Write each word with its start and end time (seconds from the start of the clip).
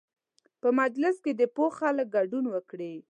په 0.61 0.69
مجلس 0.79 1.15
کې 1.23 1.31
دې 1.39 1.47
پوه 1.55 1.71
خلک 1.79 2.05
ګډون 2.15 2.45
وکړي. 2.49 2.93